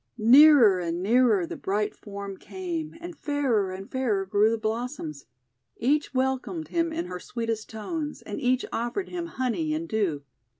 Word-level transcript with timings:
Nearer 0.17 0.79
and 0.79 1.03
nearer 1.03 1.45
the 1.45 1.55
bright 1.55 1.95
form 1.95 2.35
came, 2.35 2.95
and 2.99 3.15
fairer 3.15 3.71
and 3.71 3.87
fairer 3.91 4.25
grew 4.25 4.49
the 4.49 4.57
blossoms. 4.57 5.27
Each 5.77 6.11
wel 6.11 6.39
comed 6.39 6.69
him 6.69 6.91
in 6.91 7.05
her 7.05 7.19
sweetest 7.19 7.69
tones, 7.69 8.23
and 8.23 8.41
each 8.41 8.65
offered 8.73 9.09
him 9.09 9.27
honey 9.27 9.75
and 9.75 9.87
dew. 9.87 10.23